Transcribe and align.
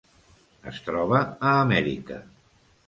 Es 0.71 0.81
troba 0.89 1.21
a 1.21 1.53
Amèrica. 1.61 2.21